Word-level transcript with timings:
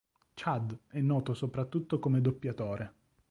Chad 0.35 0.75
è 0.87 0.99
noto 0.99 1.35
soprattutto 1.35 1.99
come 1.99 2.21
doppiatore. 2.21 2.93